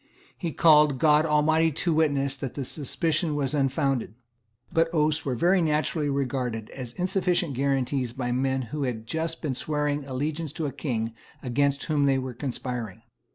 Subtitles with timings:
[0.35, 4.15] He called God Almighty to witness that the suspicion was unfounded.
[4.73, 9.53] But oaths were very naturally regarded as insufficient guarantees by men who had just been
[9.53, 13.03] swearing allegiance to a King against whom they were conspiring.